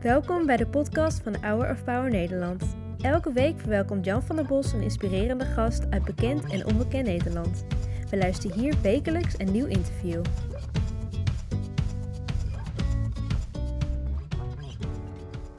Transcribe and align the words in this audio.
Welkom 0.00 0.46
bij 0.46 0.56
de 0.56 0.66
podcast 0.66 1.22
van 1.22 1.36
Hour 1.40 1.70
of 1.70 1.84
Power 1.84 2.10
Nederland. 2.10 2.76
Elke 3.00 3.32
week 3.32 3.60
verwelkomt 3.60 4.04
Jan 4.04 4.22
van 4.22 4.36
der 4.36 4.46
Bos 4.46 4.72
een 4.72 4.82
inspirerende 4.82 5.44
gast 5.44 5.90
uit 5.90 6.04
bekend 6.04 6.52
en 6.52 6.66
onbekend 6.66 7.06
Nederland. 7.06 7.64
We 8.10 8.16
luisteren 8.16 8.58
hier 8.58 8.74
wekelijks 8.82 9.34
een 9.38 9.52
nieuw 9.52 9.66
interview. 9.66 10.22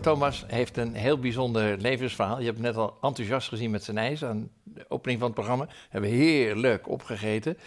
Thomas 0.01 0.45
heeft 0.47 0.77
een 0.77 0.95
heel 0.95 1.19
bijzonder 1.19 1.77
levensverhaal. 1.77 2.39
Je 2.39 2.45
hebt 2.45 2.59
net 2.59 2.75
al 2.75 2.97
enthousiast 3.01 3.47
gezien 3.47 3.71
met 3.71 3.83
zijn 3.83 3.97
ijs 3.97 4.23
aan 4.23 4.49
de 4.63 4.85
opening 4.89 5.19
van 5.19 5.27
het 5.27 5.37
programma. 5.37 5.67
Hebben 5.89 6.09
heerlijk 6.09 6.89
opgegeten. 6.89 7.57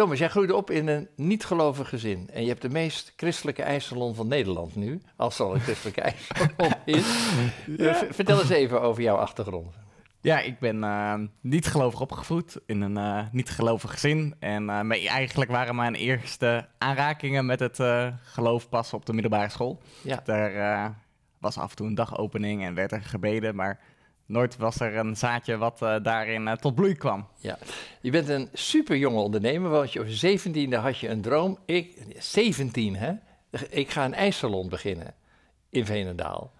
Thomas, 0.00 0.18
jij 0.18 0.28
groeide 0.28 0.54
op 0.54 0.70
in 0.70 0.88
een 0.88 1.08
niet-gelovig 1.16 1.88
gezin. 1.88 2.28
En 2.32 2.42
je 2.42 2.48
hebt 2.48 2.62
de 2.62 2.68
meest 2.68 3.12
christelijke 3.16 3.62
ijssalon 3.62 4.14
van 4.14 4.28
Nederland 4.28 4.76
nu. 4.76 5.00
Als 5.16 5.38
er 5.38 5.44
al 5.44 5.54
een 5.54 5.60
christelijke 5.60 6.00
ijssalon 6.00 6.72
is. 6.96 7.32
Ja. 7.76 7.94
V- 7.94 8.14
Vertel 8.14 8.40
eens 8.40 8.48
even 8.48 8.80
over 8.82 9.02
jouw 9.02 9.16
achtergrond. 9.16 9.74
Ja, 10.20 10.40
ik 10.40 10.58
ben 10.58 10.84
eh, 10.84 11.14
niet 11.40 11.66
gelovig 11.66 12.00
opgevoed 12.00 12.56
in 12.66 12.80
een 12.80 12.96
eh, 12.96 13.24
niet 13.32 13.50
gelovig 13.50 13.90
gezin. 13.90 14.34
En 14.38 14.70
eh, 14.70 15.08
eigenlijk 15.10 15.50
waren 15.50 15.76
mijn 15.76 15.94
eerste 15.94 16.68
aanrakingen 16.78 17.46
met 17.46 17.60
het 17.60 17.80
eh, 17.80 18.06
geloof 18.22 18.68
pas 18.68 18.92
op 18.92 19.06
de 19.06 19.12
middelbare 19.12 19.48
school. 19.50 19.80
Ja. 20.02 20.20
Daar 20.24 20.54
eh, 20.54 20.90
was 21.38 21.58
af 21.58 21.70
en 21.70 21.76
toe 21.76 21.86
een 21.86 21.94
dagopening 21.94 22.62
en 22.64 22.74
werd 22.74 22.92
er 22.92 23.02
gebeden, 23.02 23.54
maar 23.54 23.80
nooit 24.30 24.56
was 24.56 24.80
er 24.80 24.96
een 24.96 25.16
zaadje 25.16 25.56
wat 25.56 25.82
eh, 25.82 25.96
daarin 26.02 26.48
eh, 26.48 26.56
tot 26.56 26.74
bloei 26.74 26.94
kwam. 26.94 27.26
Je 28.00 28.10
bent 28.10 28.28
een 28.28 28.48
super 28.52 28.96
jonge 28.96 29.20
ondernemer, 29.20 29.70
want 29.70 29.92
je 29.92 30.00
op 30.00 30.06
je 30.06 30.38
17e 30.38 30.74
had 30.74 30.98
je 30.98 31.08
een 31.08 31.20
droom. 31.20 31.58
Ik, 31.64 31.96
17 32.18 32.96
hè? 32.96 33.12
Ik 33.70 33.90
ga 33.90 34.04
een 34.04 34.14
ijssalon 34.14 34.68
beginnen 34.68 35.14
in 35.70 35.86
Veenendaal. 35.86 36.52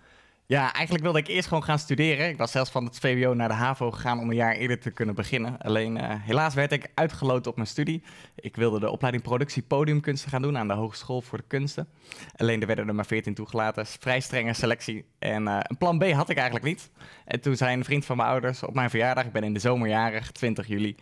Ja, 0.50 0.72
eigenlijk 0.72 1.04
wilde 1.04 1.18
ik 1.18 1.26
eerst 1.26 1.48
gewoon 1.48 1.62
gaan 1.62 1.78
studeren. 1.78 2.28
Ik 2.28 2.36
was 2.36 2.50
zelfs 2.50 2.70
van 2.70 2.84
het 2.84 2.98
VWO 2.98 3.34
naar 3.34 3.48
de 3.48 3.54
HAVO 3.54 3.90
gegaan 3.90 4.18
om 4.18 4.30
een 4.30 4.36
jaar 4.36 4.54
eerder 4.54 4.78
te 4.78 4.90
kunnen 4.90 5.14
beginnen. 5.14 5.58
Alleen 5.58 5.96
eh, 5.96 6.14
helaas 6.18 6.54
werd 6.54 6.72
ik 6.72 6.90
uitgeloten 6.94 7.50
op 7.50 7.56
mijn 7.56 7.68
studie. 7.68 8.02
Ik 8.34 8.56
wilde 8.56 8.80
de 8.80 8.90
opleiding 8.90 9.24
productie 9.24 9.62
podiumkunsten 9.62 10.30
gaan 10.30 10.42
doen 10.42 10.58
aan 10.58 10.68
de 10.68 10.74
Hogeschool 10.74 11.22
voor 11.22 11.38
de 11.38 11.44
Kunsten. 11.46 11.88
Alleen 12.36 12.60
er 12.60 12.66
werden 12.66 12.88
er 12.88 12.94
maar 12.94 13.06
14 13.06 13.34
toegelaten. 13.34 13.86
Vrij 13.86 14.20
strenge 14.20 14.52
selectie. 14.52 15.04
En 15.18 15.48
eh, 15.48 15.58
een 15.62 15.76
plan 15.76 15.98
B 15.98 16.04
had 16.04 16.28
ik 16.28 16.36
eigenlijk 16.36 16.66
niet. 16.66 16.90
En 17.24 17.40
toen 17.40 17.56
zei 17.56 17.76
een 17.76 17.84
vriend 17.84 18.04
van 18.04 18.16
mijn 18.16 18.28
ouders 18.28 18.62
op 18.62 18.74
mijn 18.74 18.90
verjaardag, 18.90 19.24
ik 19.24 19.32
ben 19.32 19.44
in 19.44 19.54
de 19.54 19.60
zomerjarig, 19.60 20.30
20 20.30 20.66
juli, 20.66 20.96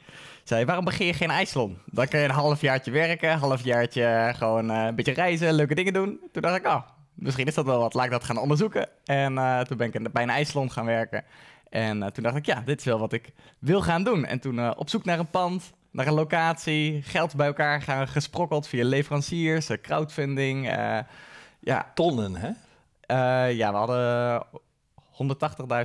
zei 0.44 0.64
waarom 0.64 0.84
begin 0.84 1.06
je 1.06 1.14
geen 1.14 1.30
ijssalon? 1.30 1.78
Dan 1.86 2.08
kun 2.08 2.18
je 2.18 2.24
een 2.24 2.30
halfjaartje 2.30 2.90
werken, 2.90 3.38
halfjaartje 3.38 4.33
gewoon 4.36 4.70
eh, 4.70 4.84
een 4.84 4.94
beetje 4.94 5.12
reizen, 5.12 5.52
leuke 5.52 5.74
dingen 5.74 5.92
doen. 5.92 6.20
Toen 6.33 6.42
dacht 6.42 6.56
ik, 6.56 6.66
oh, 6.66 6.80
misschien 7.19 7.47
is 7.47 7.55
dat 7.55 7.64
wel 7.64 7.78
wat, 7.78 7.94
laat 7.94 8.05
ik 8.05 8.11
dat 8.11 8.24
gaan 8.24 8.38
onderzoeken. 8.38 8.88
En 9.05 9.38
eh, 9.38 9.61
toen 9.61 9.77
ben 9.77 9.86
ik 9.86 9.94
in- 9.94 10.08
bij 10.12 10.22
een 10.22 10.30
ijssalon 10.30 10.70
gaan 10.72 10.84
werken. 10.84 11.24
En 11.69 12.02
eh, 12.02 12.08
toen 12.11 12.22
dacht 12.22 12.36
ik, 12.36 12.47
ja, 12.47 12.61
dit 12.64 12.78
is 12.78 12.84
wel 12.84 12.98
wat 12.98 13.12
ik 13.12 13.33
wil 13.58 13.83
gaan 13.83 14.05
doen. 14.05 14.24
En 14.24 14.41
toen 14.41 14.58
eh, 14.58 14.70
op 14.77 14.88
zoek 14.88 15.05
naar 15.05 15.19
een 15.19 15.30
pand, 15.30 15.72
naar 15.91 16.06
een 16.06 16.12
locatie, 16.12 17.02
geld 17.02 17.36
bij 17.36 17.46
elkaar 17.46 17.83
gaan 17.83 18.08
gesprokkeld 18.08 18.69
via 18.69 18.84
leveranciers, 18.84 19.70
crowdfunding. 19.83 20.66
ja, 21.61 21.91
Tonnen, 21.94 22.34
hè? 22.36 22.50
ja, 23.46 23.70
we 23.70 23.77
hadden 23.77 24.42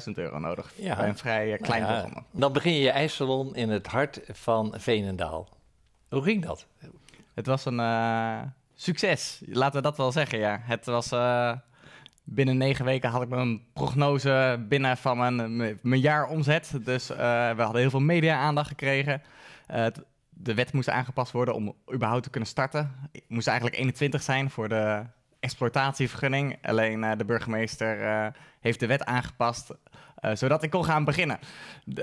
180.000 0.07 0.11
euro 0.13 0.39
nodig. 0.39 0.73
Ja. 0.75 0.95
Bij 0.95 1.07
een 1.07 1.17
vrij 1.17 1.57
klein 1.57 1.81
Nou 1.81 1.93
ja, 1.93 1.99
programma. 1.99 2.27
Dan 2.31 2.53
begin 2.53 2.73
je 2.73 2.81
je 2.81 2.89
ijssalon 2.91 3.55
in 3.55 3.69
het 3.69 3.87
hart 3.87 4.19
van 4.31 4.73
Veenendaal. 4.77 5.47
Hoe 6.09 6.23
ging 6.23 6.45
dat? 6.45 6.65
Het 7.33 7.45
was 7.45 7.65
een 7.65 7.79
succes, 8.75 9.41
laten 9.45 9.75
we 9.75 9.81
dat 9.81 9.97
wel 9.97 10.11
zeggen, 10.11 10.39
ja. 10.39 10.59
Het 10.63 10.85
was... 10.85 11.11
eh, 11.11 11.51
binnen 12.23 12.57
negen 12.57 12.85
weken 12.85 13.09
had 13.09 13.21
ik 13.21 13.29
mijn 13.29 13.61
prognose 13.73 14.65
binnen 14.69 14.97
van 14.97 15.17
mijn, 15.17 15.55
mijn, 15.55 15.79
mijn 15.81 16.01
jaaromzet. 16.01 16.71
Dus 16.83 17.09
eh, 17.09 17.17
we 17.55 17.61
hadden 17.61 17.81
heel 17.81 17.89
veel 17.89 17.99
media-aandacht 17.99 18.67
gekregen. 18.67 19.21
Eh, 19.67 19.85
de 20.29 20.53
wet 20.53 20.73
moest 20.73 20.89
aangepast 20.89 21.31
worden 21.31 21.55
om 21.55 21.75
überhaupt 21.93 22.23
te 22.23 22.29
kunnen 22.29 22.49
starten. 22.49 22.91
Ik 23.11 23.23
moest 23.27 23.47
eigenlijk 23.47 23.77
21 23.77 24.21
zijn 24.21 24.49
voor 24.49 24.69
de 24.69 25.03
exploitatievergunning. 25.39 26.57
Alleen 26.61 27.17
de 27.17 27.25
burgemeester 27.25 28.33
heeft 28.59 28.79
de 28.79 28.87
wet 28.87 29.05
aangepast... 29.05 29.71
zodat 30.33 30.63
ik 30.63 30.69
kon 30.69 30.85
gaan 30.85 31.03
beginnen. 31.03 31.39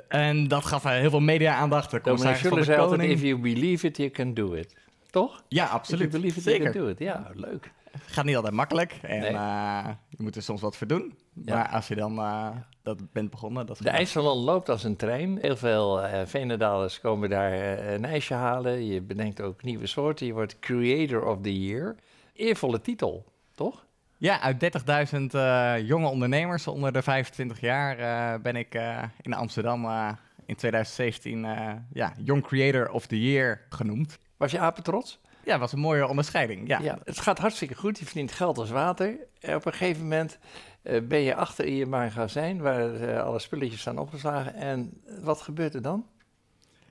En 0.08 0.48
dat 0.48 0.64
gaf 0.64 0.84
heel 0.84 1.10
veel 1.10 1.20
media-aandacht. 1.20 1.90
De 1.90 2.00
commissaris 2.00 2.40
van 2.40 2.58
de 2.58 2.64
zei 2.64 2.78
altijd, 2.78 3.00
Koning. 3.00 3.18
if 3.18 3.24
you 3.24 3.40
believe 3.40 3.86
it, 3.86 3.96
you 3.96 4.10
can 4.10 4.34
do 4.34 4.52
it. 4.52 4.76
Toch? 5.10 5.44
Ja, 5.48 5.66
absoluut. 5.66 6.10
believe 6.10 6.36
it, 6.38 6.42
Zeker. 6.44 6.62
you 6.62 6.72
can 6.72 6.82
do 6.82 6.88
it. 6.88 6.98
Ja, 6.98 7.30
leuk. 7.34 7.72
gaat 8.06 8.24
niet 8.24 8.36
altijd 8.36 8.54
makkelijk. 8.54 8.98
En 9.02 9.20
Nee. 9.20 9.30
eh, 9.30 9.88
je 10.08 10.22
moet 10.22 10.36
er 10.36 10.42
soms 10.42 10.60
wat 10.60 10.76
voor 10.76 10.86
doen. 10.86 11.14
Ja. 11.44 11.54
Maar 11.54 11.68
als 11.68 11.88
je 11.88 11.94
dan 11.94 12.18
eh, 12.18 12.48
dat 12.82 13.12
bent 13.12 13.30
begonnen... 13.30 13.66
Dat 13.66 13.76
is 13.78 13.82
De 13.82 13.88
goed. 13.90 13.98
ijssalon 13.98 14.38
loopt 14.38 14.68
als 14.68 14.84
een 14.84 14.96
trein. 14.96 15.38
Heel 15.40 15.56
veel 15.56 16.02
eh 16.02 16.26
Veenendalers 16.26 17.00
komen 17.00 17.30
daar 17.30 17.52
een 17.92 18.04
ijsje 18.04 18.34
halen. 18.34 18.86
Je 18.86 19.00
bedenkt 19.02 19.40
ook 19.40 19.62
nieuwe 19.62 19.86
soorten. 19.86 20.26
Je 20.26 20.32
wordt 20.32 20.58
Creator 20.58 21.24
of 21.26 21.38
the 21.42 21.60
Year. 21.60 21.94
Eervolle 22.34 22.80
titel, 22.80 23.24
toch? 23.54 23.84
Ja, 24.16 24.40
uit 24.40 24.60
30.000 24.60 25.34
eh, 25.34 25.74
jonge 25.88 26.08
ondernemers 26.08 26.66
onder 26.66 26.92
de 26.92 27.02
25 27.02 27.60
jaar 27.60 27.98
eh, 27.98 28.40
ben 28.42 28.56
ik 28.56 28.74
eh, 28.74 29.02
in 29.20 29.32
Amsterdam 29.34 29.84
eh, 29.84 30.08
in 30.46 30.56
2017 30.56 31.44
eh, 31.44 31.72
ja, 31.92 32.12
Young 32.24 32.42
Creator 32.42 32.90
of 32.90 33.06
the 33.06 33.20
Year 33.30 33.60
genoemd. 33.68 34.18
Was 34.40 34.50
je 34.50 34.58
apen 34.58 34.82
trots? 34.82 35.20
Ja, 35.44 35.58
was 35.58 35.72
een 35.72 35.78
mooie 35.78 36.06
onderscheiding. 36.06 36.68
Ja, 36.68 36.78
Ja, 36.80 36.98
het 37.04 37.20
gaat 37.20 37.38
hartstikke 37.38 37.74
goed. 37.74 37.98
Je 37.98 38.04
verdient 38.04 38.32
geld 38.32 38.58
als 38.58 38.70
water. 38.70 39.16
En 39.40 39.54
op 39.54 39.66
een 39.66 39.72
gegeven 39.72 40.02
moment 40.02 40.38
eh, 40.82 41.00
ben 41.02 41.20
je 41.20 41.34
achter 41.34 41.64
in 41.64 41.74
je 41.74 41.86
magazijn... 41.86 42.60
waar 42.60 42.94
eh, 42.94 43.22
alle 43.22 43.38
spulletjes 43.38 43.80
staan 43.80 43.98
opgeslagen. 43.98 44.54
En 44.54 45.02
wat 45.22 45.40
gebeurt 45.40 45.74
er 45.74 45.82
dan? 45.82 46.06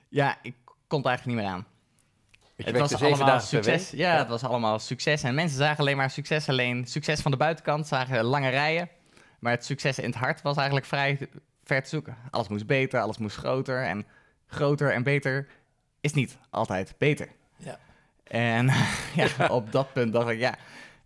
ja 0.08 0.38
ik 0.42 0.54
kon 0.86 0.98
het 0.98 1.08
eigenlijk 1.08 1.36
niet 1.38 1.46
meer 1.46 1.54
aan. 1.56 1.66
Je 2.56 2.64
het 2.64 2.78
was 2.78 3.02
allemaal 3.02 3.40
succes. 3.40 3.90
Ja, 3.90 4.12
Ja. 4.12 4.18
het 4.18 4.28
was 4.28 4.44
allemaal 4.44 4.78
succes. 4.78 5.22
En 5.22 5.34
mensen 5.34 5.58
zagen 5.58 5.78
alleen 5.78 5.96
maar 5.96 6.10
succes. 6.10 6.48
Alleen 6.48 6.86
succes 6.86 7.20
van 7.20 7.30
de 7.30 7.36
buitenkant 7.36 7.86
zagen 7.86 8.24
lange 8.24 8.48
rijen. 8.48 8.88
Maar 9.38 9.52
het 9.52 9.64
succes 9.64 9.98
in 9.98 10.04
het 10.10 10.14
hart 10.18 10.42
was 10.42 10.56
eigenlijk 10.56 10.86
vrij 10.86 11.28
ver 11.64 11.82
te 11.82 11.88
zoeken. 11.88 12.16
Alles 12.30 12.48
moest 12.48 12.66
beter, 12.66 13.00
alles 13.00 13.18
moest 13.18 13.36
groter. 13.36 13.84
En 13.84 14.06
groter 14.46 14.92
en 14.92 15.02
beter 15.02 15.48
is 16.00 16.12
niet 16.12 16.38
altijd 16.50 16.94
beter. 16.98 17.28
Ja. 17.64 17.78
En 18.24 18.70
ja, 19.38 19.46
op 19.48 19.72
dat 19.72 19.92
punt 19.92 20.12
dacht 20.12 20.28
ik, 20.28 20.38
ja, 20.38 20.54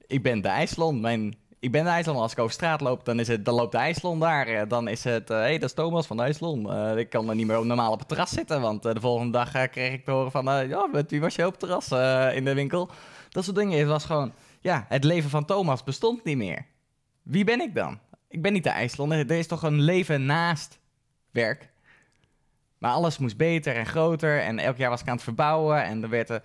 ik 0.07 0.23
ben 0.23 0.41
de 0.41 0.49
IJsland. 0.49 1.01
Mijn, 1.01 1.35
ik 1.61 1.71
ben 1.73 1.85
de 1.85 1.91
IJsland. 1.91 2.19
Als 2.19 2.33
ik 2.33 2.39
over 2.39 2.53
straat 2.53 2.81
loop, 2.81 3.05
dan, 3.05 3.21
is 3.21 3.29
het, 3.29 3.45
dan 3.45 3.55
loopt 3.55 3.73
de 3.73 3.79
IJsland 3.79 4.21
daar. 4.21 4.47
Eh, 4.47 4.69
Dan 4.69 4.89
is 4.89 5.05
het, 5.05 5.29
hé, 5.29 5.35
hey, 5.35 5.59
dat 5.59 5.69
is 5.69 5.75
Thomas 5.75 6.07
van 6.07 6.17
de 6.17 6.23
IJsland. 6.23 6.69
Eh, 6.69 6.97
ik 6.97 7.09
kan 7.11 7.29
er 7.29 7.35
niet 7.35 7.47
meer 7.47 7.59
op- 7.59 7.65
normaal 7.65 7.93
op 7.93 7.99
het 7.99 8.09
terras 8.09 8.31
zitten. 8.31 8.61
Want 8.61 8.85
eh, 8.85 8.95
de 8.95 9.01
volgende 9.01 9.33
dag 9.33 9.55
eh, 9.55 9.63
kreeg 9.71 9.93
ik 9.93 10.05
te 10.05 10.11
horen 10.11 10.31
van, 10.31 10.49
eh, 10.51 10.69
ja, 10.69 10.87
met 10.87 11.11
wie 11.11 11.21
was 11.21 11.35
je 11.35 11.45
op 11.47 11.51
het 11.51 11.61
terras 11.61 11.91
eh, 11.91 12.37
in 12.37 12.45
de 12.45 12.55
winkel? 12.55 12.91
Dat 13.31 13.45
soort 13.45 13.57
dingen. 13.57 13.79
Het 13.79 13.89
was 13.89 14.05
gewoon, 14.05 14.33
ja, 14.61 14.85
het 14.89 15.05
leven 15.05 15.31
van 15.31 15.45
Thomas 15.45 15.85
bestond 15.85 16.25
niet 16.25 16.37
meer. 16.37 16.67
Wie 17.23 17.45
ben 17.45 17.61
ik 17.61 17.75
dan? 17.75 17.99
Ik 18.29 18.43
ben 18.43 18.53
niet 18.53 18.65
de 18.65 18.71
IJslander. 18.71 19.19
Er 19.19 19.31
is 19.39 19.47
toch 19.47 19.63
een 19.63 19.81
leven 19.81 20.27
naast 20.27 20.79
werk. 21.31 21.73
Maar 22.85 22.93
alles 22.93 23.19
moest 23.19 23.37
beter 23.37 23.77
en 23.77 23.87
groter. 23.87 24.41
En 24.41 24.59
elk 24.59 24.77
jaar 24.77 24.91
was 24.91 25.01
ik 25.01 25.09
aan 25.09 25.15
het 25.15 25.25
verbouwen. 25.25 25.85
En 25.85 26.03
er 26.03 26.09
werd 26.09 26.29
er 26.29 26.43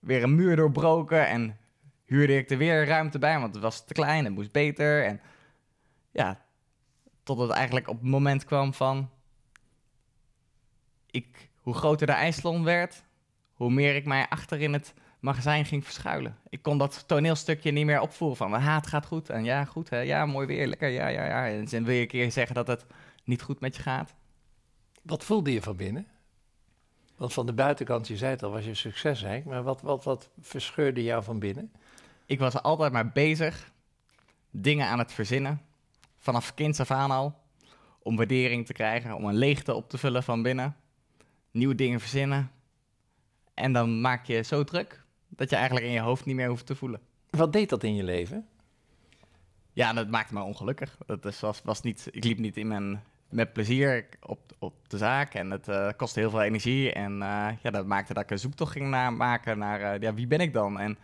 weer 0.00 0.22
een 0.22 0.34
muur 0.34 0.56
doorbroken. 0.56 1.26
En 1.26 1.58
huurde 2.04 2.36
ik 2.36 2.50
er 2.50 2.58
weer 2.58 2.86
ruimte 2.86 3.18
bij, 3.18 3.38
want 3.38 3.54
het 3.54 3.62
was 3.62 3.84
te 3.84 3.92
klein. 3.92 4.24
Het 4.24 4.34
moest 4.34 4.52
beter. 4.52 5.04
En 5.04 5.20
ja, 6.10 6.44
tot 7.22 7.38
het 7.38 7.50
eigenlijk 7.50 7.88
op 7.88 8.00
het 8.00 8.10
moment 8.10 8.44
kwam 8.44 8.74
van... 8.74 9.10
Ik, 11.10 11.50
hoe 11.60 11.74
groter 11.74 12.06
de 12.06 12.12
IJsland 12.12 12.64
werd, 12.64 13.04
hoe 13.52 13.70
meer 13.70 13.94
ik 13.94 14.04
mij 14.04 14.26
achter 14.28 14.60
in 14.60 14.72
het 14.72 14.94
magazijn 15.20 15.64
ging 15.64 15.84
verschuilen. 15.84 16.36
Ik 16.48 16.62
kon 16.62 16.78
dat 16.78 17.04
toneelstukje 17.08 17.70
niet 17.70 17.86
meer 17.86 18.00
opvoeren 18.00 18.36
van... 18.36 18.52
Ha, 18.52 18.74
het 18.74 18.86
gaat 18.86 19.06
goed. 19.06 19.30
En 19.30 19.44
ja, 19.44 19.64
goed. 19.64 19.90
Hè? 19.90 19.98
Ja, 19.98 20.26
mooi 20.26 20.46
weer. 20.46 20.66
Lekker. 20.66 20.88
Ja, 20.88 21.08
ja, 21.08 21.24
ja. 21.24 21.46
En 21.46 21.64
dan 21.64 21.84
wil 21.84 21.94
je 21.94 22.00
een 22.00 22.06
keer 22.06 22.32
zeggen 22.32 22.54
dat 22.54 22.66
het 22.66 22.86
niet 23.24 23.42
goed 23.42 23.60
met 23.60 23.76
je 23.76 23.82
gaat. 23.82 24.18
Wat 25.02 25.24
voelde 25.24 25.52
je 25.52 25.62
van 25.62 25.76
binnen? 25.76 26.06
Want 27.16 27.32
van 27.32 27.46
de 27.46 27.52
buitenkant, 27.52 28.08
je 28.08 28.16
zei 28.16 28.30
het 28.30 28.42
al, 28.42 28.50
was 28.50 28.64
je 28.64 28.74
succesrijk. 28.74 29.44
Maar 29.44 29.62
wat, 29.62 29.80
wat, 29.80 30.04
wat 30.04 30.30
verscheurde 30.40 31.02
jou 31.02 31.22
van 31.22 31.38
binnen? 31.38 31.72
Ik 32.26 32.38
was 32.38 32.62
altijd 32.62 32.92
maar 32.92 33.08
bezig, 33.08 33.70
dingen 34.50 34.86
aan 34.86 34.98
het 34.98 35.12
verzinnen, 35.12 35.60
vanaf 36.18 36.54
kinds 36.54 36.80
af 36.80 36.90
aan 36.90 37.10
al, 37.10 37.38
om 37.98 38.16
waardering 38.16 38.66
te 38.66 38.72
krijgen, 38.72 39.14
om 39.14 39.24
een 39.24 39.36
leegte 39.36 39.74
op 39.74 39.88
te 39.88 39.98
vullen 39.98 40.22
van 40.22 40.42
binnen, 40.42 40.76
nieuwe 41.50 41.74
dingen 41.74 42.00
verzinnen. 42.00 42.50
En 43.54 43.72
dan 43.72 44.00
maak 44.00 44.26
je 44.26 44.42
zo 44.42 44.64
druk 44.64 45.04
dat 45.28 45.50
je 45.50 45.56
eigenlijk 45.56 45.86
in 45.86 45.92
je 45.92 46.00
hoofd 46.00 46.24
niet 46.24 46.36
meer 46.36 46.48
hoeft 46.48 46.66
te 46.66 46.76
voelen. 46.76 47.00
Wat 47.30 47.52
deed 47.52 47.68
dat 47.68 47.82
in 47.82 47.94
je 47.94 48.04
leven? 48.04 48.48
Ja, 49.72 49.92
dat 49.92 50.08
maakte 50.08 50.34
me 50.34 50.42
ongelukkig. 50.42 50.96
Dat 51.06 51.40
was, 51.40 51.60
was 51.64 51.80
niet, 51.80 52.08
ik 52.10 52.24
liep 52.24 52.38
niet 52.38 52.56
in 52.56 52.68
mijn, 52.68 53.02
met 53.30 53.52
plezier 53.52 54.06
op, 54.20 54.40
op 54.58 54.74
de 54.88 54.98
zaak 54.98 55.34
en 55.34 55.50
het 55.50 55.68
eh, 55.68 55.88
kostte 55.96 56.20
heel 56.20 56.30
veel 56.30 56.42
energie. 56.42 56.92
En 56.92 57.22
eh, 57.22 57.48
ja, 57.62 57.70
dat 57.70 57.86
maakte 57.86 58.14
dat 58.14 58.22
ik 58.22 58.30
een 58.30 58.38
zoektocht 58.38 58.72
ging 58.72 58.88
na, 58.88 59.10
maken 59.10 59.58
naar 59.58 59.80
eh, 59.80 60.00
ja, 60.00 60.14
wie 60.14 60.26
ben 60.26 60.40
ik 60.40 60.52
dan? 60.52 60.78
En 60.78 60.98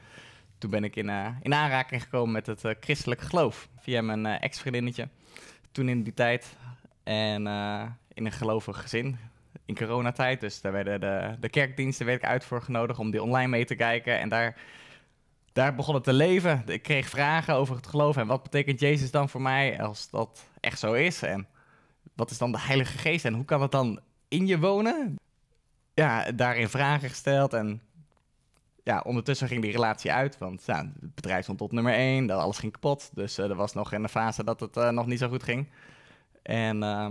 toen 0.59 0.71
ben 0.71 0.85
ik 0.85 0.97
in, 0.97 1.09
uh, 1.09 1.27
in 1.43 1.55
aanraking 1.55 2.03
gekomen 2.03 2.33
met 2.33 2.47
het 2.47 2.65
uh, 2.65 2.73
christelijk 2.81 3.21
geloof. 3.21 3.69
Via 3.79 4.03
mijn 4.03 4.27
uh, 4.27 4.43
ex-vriendinnetje. 4.43 5.09
Toen 5.73 5.89
in 5.89 6.03
die 6.03 6.15
tijd. 6.15 6.57
En 7.03 7.47
in 8.15 8.27
een 8.27 8.33
gelovig 8.33 8.81
gezin. 8.81 9.19
In 9.65 9.77
coronatijd. 9.77 10.41
Dus 10.41 10.61
daar 10.61 10.73
werden 10.73 11.01
de, 11.01 11.37
de 11.41 11.49
kerkdiensten 11.49 12.07
werd 12.07 12.23
uit 12.23 12.45
voor 12.45 12.63
genodigd 12.63 12.99
om 12.99 13.11
die 13.11 13.23
online 13.23 13.49
mee 13.49 13.65
te 13.65 13.75
kijken. 13.75 14.19
En 14.19 14.29
daar, 14.29 14.57
daar 15.53 15.75
begon 15.75 15.95
het 15.95 16.05
te 16.05 16.13
leven. 16.13 16.63
Ik 16.67 16.83
kreeg 16.83 17.09
vragen 17.09 17.55
over 17.55 17.77
het 17.77 17.87
geloof. 17.87 18.17
En 18.17 18.27
wat 18.27 18.43
betekent 18.43 18.81
Jezus 18.81 19.11
dan 19.11 19.29
voor 19.29 19.43
mij 19.43 19.83
als 19.83 20.11
dat 20.11 20.49
echt 20.61 20.79
zo 20.79 20.93
is? 20.93 21.23
En 21.23 21.47
wat 22.15 22.31
is 22.31 22.39
dan 22.39 22.53
de 22.53 22.61
Heilige 22.61 22.99
Geest? 22.99 23.25
En 23.25 23.35
hoe 23.35 23.45
kan 23.45 23.61
dat 23.61 23.73
dan 23.73 24.01
in 24.29 24.47
je 24.47 24.59
wonen? 24.59 25.17
Ja, 25.95 26.33
daarin 26.33 26.69
vragen 26.69 27.09
gesteld. 27.09 27.53
En 27.53 27.81
ja, 28.83 29.01
ondertussen 29.01 29.49
ging 29.49 29.63
die 29.63 29.73
relatie 29.73 30.13
uit, 30.13 30.39
want 30.39 30.67
het 30.67 31.15
bedrijf 31.15 31.43
stond 31.43 31.61
op 31.61 31.73
nummer 31.73 31.93
1, 31.93 32.27
dat 32.27 32.41
alles 32.41 32.59
ging 32.59 32.73
kapot. 32.73 33.11
Dus 33.15 33.39
uh, 33.39 33.51
er 33.51 33.55
was 33.55 33.73
nog 33.73 33.93
in 33.93 34.03
de 34.03 34.09
fase 34.09 34.45
dat 34.45 34.61
het 34.61 34.77
uh, 34.77 34.89
nog 34.89 35.07
niet 35.07 35.19
zo 35.19 35.29
goed 35.29 35.43
ging. 35.43 35.69
En 36.43 36.77
uh, 36.77 37.09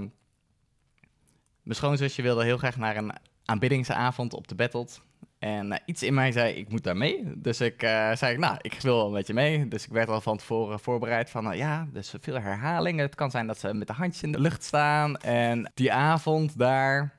mijn 1.61 1.75
schoonzusje 1.75 2.21
wilde 2.21 2.43
heel 2.43 2.57
graag 2.57 2.77
naar 2.77 2.97
een 2.97 3.13
aanbiddingsavond 3.45 4.33
op 4.33 4.47
de 4.47 4.55
Battled. 4.55 5.01
En 5.45 5.71
uh, 5.71 5.77
iets 5.85 6.03
in 6.03 6.13
mij 6.13 6.31
zei, 6.31 6.53
ik 6.53 6.69
moet 6.69 6.83
daar 6.83 6.97
mee. 6.97 7.23
Dus 7.35 7.61
ik 7.61 7.79
zei, 8.13 8.37
nou, 8.37 8.57
ik 8.61 8.81
wil 8.81 8.95
wel 8.95 9.07
een 9.07 9.13
beetje 9.13 9.33
mee. 9.33 9.67
Dus 9.67 9.85
ik 9.85 9.91
werd 9.91 10.09
al 10.09 10.21
van 10.21 10.37
tevoren 10.37 10.79
voorbereid 10.79 11.29
van, 11.29 11.57
ja, 11.57 11.87
dus 11.91 12.13
veel 12.19 12.39
herhalingen. 12.39 13.05
Het 13.05 13.15
kan 13.15 13.31
zijn 13.31 13.47
dat 13.47 13.59
ze 13.59 13.73
met 13.73 13.87
de 13.87 13.93
handjes 13.93 14.23
in 14.23 14.31
de 14.31 14.39
lucht 14.39 14.63
staan. 14.63 15.17
En 15.17 15.71
die 15.73 15.93
avond 15.93 16.57
daar, 16.57 17.15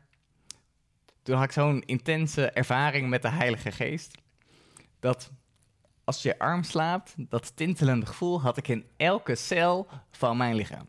toen 1.23 1.37
had 1.37 1.45
ik 1.45 1.53
zo'n 1.53 1.83
intense 1.83 2.51
ervaring 2.51 3.09
met 3.09 3.23
de 3.23 3.29
Heilige 3.29 3.73
Geest 3.73 4.19
dat 5.01 5.31
als 6.05 6.23
je 6.23 6.39
arm 6.39 6.63
slaapt, 6.63 7.15
dat 7.17 7.57
tintelende 7.57 8.07
gevoel 8.07 8.41
had 8.41 8.57
ik 8.57 8.69
in 8.69 8.85
elke 8.97 9.35
cel 9.35 9.89
van 10.11 10.37
mijn 10.37 10.55
lichaam. 10.55 10.89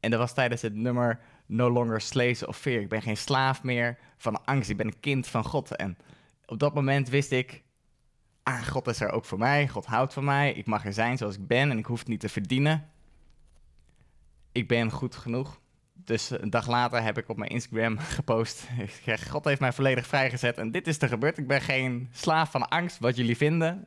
En 0.00 0.10
dat 0.10 0.20
was 0.20 0.34
tijdens 0.34 0.62
het 0.62 0.74
nummer 0.74 1.20
No 1.48 1.70
Longer 1.70 2.00
Slaves 2.00 2.44
of 2.44 2.56
Fear. 2.56 2.80
Ik 2.80 2.88
ben 2.88 3.02
geen 3.02 3.16
slaaf 3.16 3.62
meer 3.62 3.98
van 4.16 4.44
angst. 4.44 4.70
Ik 4.70 4.76
ben 4.76 4.86
een 4.86 5.00
kind 5.00 5.26
van 5.26 5.44
God. 5.44 5.76
En 5.76 5.98
op 6.46 6.58
dat 6.58 6.74
moment 6.74 7.08
wist 7.08 7.32
ik, 7.32 7.62
ah, 8.42 8.66
God 8.66 8.86
is 8.86 9.00
er 9.00 9.10
ook 9.10 9.24
voor 9.24 9.38
mij. 9.38 9.68
God 9.68 9.86
houdt 9.86 10.12
van 10.12 10.24
mij. 10.24 10.52
Ik 10.52 10.66
mag 10.66 10.84
er 10.84 10.92
zijn 10.92 11.18
zoals 11.18 11.34
ik 11.34 11.46
ben 11.46 11.70
en 11.70 11.78
ik 11.78 11.86
hoef 11.86 11.98
het 11.98 12.08
niet 12.08 12.20
te 12.20 12.28
verdienen. 12.28 12.88
Ik 14.52 14.68
ben 14.68 14.90
goed 14.90 15.16
genoeg. 15.16 15.60
Dus 15.92 16.30
een 16.30 16.50
dag 16.50 16.66
later 16.66 17.02
heb 17.02 17.18
ik 17.18 17.28
op 17.28 17.36
mijn 17.36 17.50
Instagram 17.50 17.98
gepost. 18.18 18.66
God 19.28 19.44
heeft 19.44 19.60
mij 19.60 19.72
volledig 19.72 20.06
vrijgezet 20.06 20.58
en 20.58 20.70
dit 20.70 20.86
is 20.86 21.02
er 21.02 21.08
gebeurd. 21.08 21.38
Ik 21.38 21.46
ben 21.46 21.60
geen 21.60 22.08
slaaf 22.12 22.50
van 22.50 22.68
angst, 22.68 22.98
wat 22.98 23.16
jullie 23.16 23.36
vinden. 23.36 23.86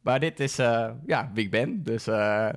Maar 0.00 0.20
dit 0.20 0.40
is 0.40 0.58
uh, 0.58 0.90
ja, 1.06 1.30
wie 1.34 1.44
ik 1.44 1.50
ben, 1.50 1.82
dus 1.82 2.08
uh, 2.08 2.48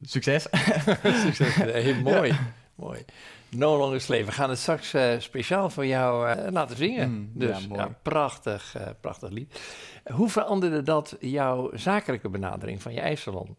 succes. 0.00 0.46
succes, 1.24 1.54
heel 1.54 2.00
mooi. 2.00 2.32
Mooi. 2.78 3.04
No 3.48 3.78
Longer 3.78 4.00
Slave. 4.00 4.24
We 4.24 4.32
gaan 4.32 4.50
het 4.50 4.58
straks 4.58 4.94
uh, 4.94 5.14
speciaal 5.18 5.70
voor 5.70 5.86
jou 5.86 6.36
laten 6.50 6.76
zingen. 6.76 7.10
Mm, 7.10 7.30
dus 7.34 7.66
ja, 7.70 7.76
ja, 7.76 7.98
prachtig, 8.02 8.76
prachtig 9.00 9.30
lied. 9.30 9.60
Hoe 10.12 10.28
veranderde 10.28 10.82
dat 10.82 11.16
jouw 11.20 11.70
zakelijke 11.74 12.28
benadering 12.28 12.82
van 12.82 12.92
je 12.92 13.00
ijssalon? 13.00 13.56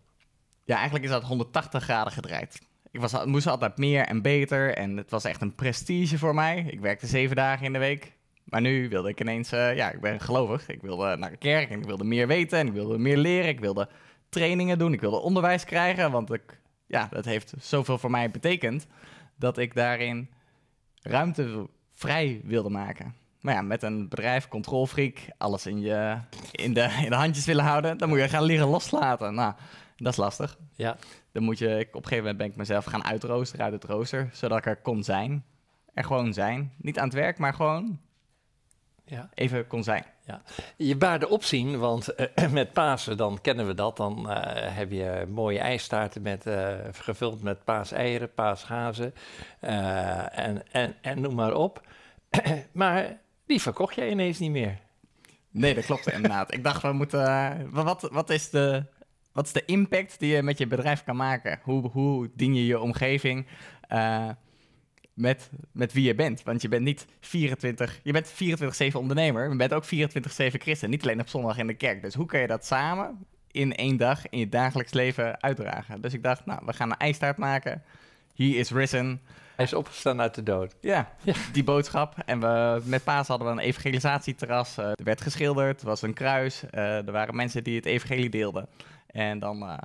Ja, 0.64 0.76
eigenlijk 0.76 1.06
is 1.06 1.12
dat 1.12 1.24
180 1.24 1.84
graden 1.84 2.14
gedraaid. 2.14 2.62
Ik 2.92 3.02
was, 3.02 3.26
moest 3.26 3.48
altijd 3.48 3.78
meer 3.78 4.06
en 4.06 4.22
beter 4.22 4.76
en 4.76 4.98
het 4.98 5.12
was 5.12 5.24
echt 5.24 5.42
een 5.42 5.56
prestige 5.56 6.18
voor 6.18 6.36
mij. 6.36 6.66
Ik 6.70 6.80
werkte 6.80 7.08
zeven 7.08 7.36
dagen 7.36 7.66
in 7.66 7.74
de 7.74 7.80
week. 7.80 8.14
Maar 8.44 8.62
nu 8.62 8.90
wilde 8.90 9.10
ik 9.10 9.22
ineens, 9.22 9.50
ja, 9.50 9.92
ik 9.92 10.02
ben 10.02 10.20
gelovig. 10.20 10.68
Ik 10.68 10.82
wilde 10.82 11.16
naar 11.18 11.30
de 11.30 11.38
kerk 11.38 11.70
en 11.70 11.80
ik 11.80 11.86
wilde 11.86 12.04
meer 12.04 12.28
weten 12.28 12.60
en 12.60 12.68
ik 12.68 12.74
wilde 12.74 12.98
meer 12.98 13.18
leren. 13.18 13.50
Ik 13.50 13.60
wilde 13.60 13.90
trainingen 14.30 14.78
doen, 14.78 14.94
ik 14.94 15.02
wilde 15.02 15.20
onderwijs 15.20 15.64
krijgen, 15.64 16.12
want 16.12 16.34
ik, 16.34 16.60
ja, 16.90 17.08
dat 17.12 17.26
heeft 17.26 17.54
zoveel 17.60 17.98
voor 17.98 18.12
mij 18.12 18.32
betekend 18.32 18.88
dat 19.36 19.58
ik 19.58 19.76
daarin 19.76 20.30
ruimte 21.02 21.68
vrij 21.94 22.42
wilde 22.44 22.70
maken. 22.70 23.16
Maar 23.42 23.54
ja, 23.54 23.62
met 23.62 23.84
een 23.84 24.10
bedrijf, 24.10 24.48
controlfreak, 24.48 25.18
alles 25.38 25.66
in, 25.66 25.80
je, 25.80 26.18
in, 26.52 26.74
de, 26.74 27.00
in 27.04 27.10
de 27.10 27.16
handjes 27.16 27.46
willen 27.46 27.64
houden, 27.64 27.98
dan 27.98 28.10
moet 28.10 28.20
je 28.20 28.30
gaan 28.30 28.44
leren 28.44 28.68
loslaten. 28.68 29.34
Nou, 29.34 29.54
dat 29.98 30.12
is 30.12 30.18
lastig. 30.18 30.58
Ja. 30.76 30.98
Dan 31.32 31.44
moet 31.44 31.58
je, 31.58 31.88
op 31.92 31.96
een 31.96 32.04
gegeven 32.04 32.18
moment 32.18 32.38
ben 32.38 32.48
ik 32.48 32.56
mezelf 32.56 32.86
gaan 32.86 33.06
uitroosteren 33.06 33.66
uit 33.66 33.74
het 33.74 33.84
rooster, 33.84 34.30
zodat 34.34 34.58
ik 34.58 34.66
er 34.66 34.76
kon 34.76 35.04
zijn. 35.04 35.46
Er 35.94 36.04
gewoon 36.04 36.34
zijn. 36.34 36.74
Niet 36.78 37.00
aan 37.00 37.06
het 37.06 37.14
werk, 37.14 37.38
maar 37.38 37.54
gewoon 37.54 38.00
ja. 39.10 39.30
even 39.34 39.68
kon 39.68 39.84
zijn. 39.84 40.06
Ja. 40.26 40.42
Je 40.76 40.96
baarde 40.96 41.30
opzien, 41.30 41.80
want 41.80 42.10
uh, 42.18 42.50
met 42.52 42.74
Pasen, 42.74 43.18
dan 43.18 43.42
kennen 43.42 43.68
we 43.68 43.74
dat. 43.74 43.98
Dan 43.98 44.26
uh, 44.30 44.38
heb 44.52 44.92
je 44.92 45.26
mooie 45.30 45.60
ijstaarten 45.60 46.22
met, 46.22 46.46
uh, 46.46 46.74
gevuld 46.92 47.44
met 47.44 47.64
paaseieren, 47.64 48.34
paashazen 48.34 49.14
en, 49.60 50.64
en, 50.72 50.96
en 51.02 51.22
noem 51.22 51.36
maar 51.36 51.54
op. 51.54 51.82
maar 52.72 53.18
die 53.46 53.62
verkocht 53.62 53.96
jij 53.96 54.10
ineens 54.10 54.40
niet 54.40 54.52
meer. 54.52 54.78
Nee, 55.52 55.74
dat 55.74 55.86
klopt 55.86 56.12
inderdaad. 56.12 56.54
ik 56.54 56.64
dacht, 56.64 56.82
we 56.82 56.92
moeten. 56.92 57.70
wat, 57.72 58.10
wat 58.12 58.30
is 58.30 58.50
de 58.50 58.84
wat 59.32 59.46
is 59.46 59.54
de 59.54 59.66
impact 59.66 60.20
die 60.20 60.36
je 60.36 60.44
met 60.44 60.58
je 60.58 60.68
bedrijf 60.68 61.04
kan 61.04 61.16
maken? 61.16 61.60
Hoe, 61.64 61.90
hoe 61.90 62.30
dien 62.36 62.56
je 62.56 62.66
je 62.66 62.80
omgeving 62.80 63.48
uh, 63.90 64.30
met, 65.20 65.50
met 65.72 65.94
wie 65.94 66.04
je 66.04 66.16
bent? 66.16 66.44
Want 66.44 66.62
je 66.62 66.68
bent 66.68 66.84
niet 66.84 67.06
24, 67.20 68.00
je 68.04 68.12
bent 68.12 68.34
24-7 68.94 68.96
ondernemer, 68.96 69.42
maar 69.42 69.52
je 69.52 69.68
bent 69.68 69.74
ook 69.74 69.86
24-7 69.86 69.88
christen. 70.58 70.90
Niet 70.90 71.04
alleen 71.04 71.20
op 71.20 71.28
zondag 71.28 71.58
in 71.58 71.68
de 71.68 71.74
kerk. 71.74 72.02
Dus 72.02 72.14
hoe 72.14 72.26
kan 72.26 72.40
je 72.40 72.48
dat 72.48 72.66
samen 72.66 73.26
in 73.52 73.76
één 73.76 73.98
dag 73.98 74.30
in 74.30 74.40
je 74.40 74.50
dagelijks 74.50 74.94
leven 74.94 75.42
uitdragen? 75.42 76.02
Dus 76.02 76.14
ik 76.14 76.24
dacht, 76.24 76.46
nou, 76.46 76.62
we 76.66 76.74
gaan 76.74 76.92
een 76.92 76.98
ijstaart 76.98 77.38
maken. 77.38 77.84
He 78.36 78.44
is 78.44 78.72
risen. 78.72 79.22
Hij 79.56 79.66
is 79.66 79.74
opgestaan 79.74 80.22
uit 80.22 80.36
de 80.36 80.44
dood. 80.44 80.76
Ja, 80.82 81.14
ja. 81.24 81.34
die 81.52 81.64
boodschap. 81.64 82.16
En 82.26 82.40
we, 82.40 82.82
met 82.84 83.04
Paas 83.04 83.28
hadden 83.28 83.48
we 83.48 83.54
een 83.54 83.68
evangelisatieterras. 83.68 84.78
Uh, 84.78 84.86
er 84.86 85.04
werd 85.04 85.22
geschilderd, 85.22 85.82
er 85.82 85.88
was 85.88 86.02
een 86.02 86.14
kruis. 86.14 86.64
Uh, 86.72 87.08
er 87.08 87.12
waren 87.12 87.36
mensen 87.36 87.64
die 87.64 87.76
het 87.76 87.86
evangelie 87.86 88.30
deelden. 88.30 88.68
En 89.08 89.40
dan, 89.40 89.64
uh, 89.64 89.78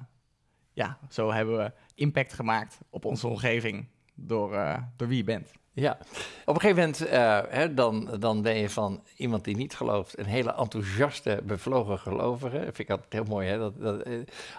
ja, 0.73 0.99
zo 1.09 1.33
hebben 1.33 1.57
we 1.57 1.73
impact 1.95 2.33
gemaakt 2.33 2.79
op 2.91 3.05
onze 3.05 3.27
omgeving 3.27 3.89
door, 4.15 4.53
uh, 4.53 4.79
door 4.97 5.09
wie 5.09 5.17
je 5.17 5.25
bent. 5.25 5.53
Ja, 5.73 5.99
op 6.45 6.55
een 6.55 6.61
gegeven 6.61 6.83
moment 6.83 7.07
uh, 7.07 7.41
hè, 7.49 7.75
dan, 7.75 8.17
dan 8.19 8.43
ben 8.43 8.57
je 8.57 8.71
van 8.71 9.03
iemand 9.17 9.45
die 9.45 9.57
niet 9.57 9.75
gelooft, 9.75 10.19
een 10.19 10.25
hele 10.25 10.55
enthousiaste, 10.55 11.41
bevlogen 11.45 11.99
gelovige. 11.99 12.59
Vind 12.59 12.79
ik 12.79 12.91
altijd 12.91 13.13
heel 13.13 13.25
mooi, 13.25 13.49
hè? 13.49 13.59
Dat, 13.59 13.81
dat 13.81 14.07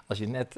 als 0.08 0.18
je 0.18 0.28
net 0.28 0.58